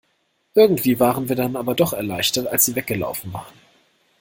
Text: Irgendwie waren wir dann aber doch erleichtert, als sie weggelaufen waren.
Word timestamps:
Irgendwie 0.55 0.99
waren 0.99 1.29
wir 1.29 1.35
dann 1.35 1.55
aber 1.55 1.75
doch 1.75 1.93
erleichtert, 1.93 2.47
als 2.47 2.65
sie 2.65 2.73
weggelaufen 2.75 3.31
waren. 3.33 3.53